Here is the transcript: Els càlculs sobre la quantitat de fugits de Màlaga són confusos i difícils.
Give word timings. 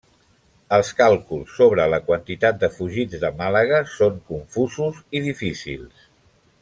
Els 0.77 0.87
càlculs 1.01 1.51
sobre 1.59 1.85
la 1.95 1.99
quantitat 2.07 2.57
de 2.63 2.69
fugits 2.77 3.21
de 3.25 3.31
Màlaga 3.43 3.83
són 3.99 4.19
confusos 4.31 5.05
i 5.21 5.23
difícils. 5.29 6.09